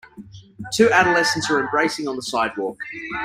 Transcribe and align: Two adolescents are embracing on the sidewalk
Two 0.75 0.89
adolescents 0.91 1.47
are 1.51 1.59
embracing 1.63 2.07
on 2.07 2.15
the 2.15 2.23
sidewalk 2.23 2.75